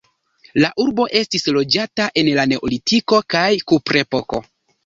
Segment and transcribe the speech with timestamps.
[0.63, 4.43] La urbo estis loĝata en la neolitiko kaj kuprepoko.